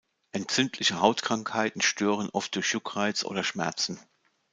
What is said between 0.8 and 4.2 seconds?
Hautkrankheiten stören oft durch Juckreiz oder Schmerzen.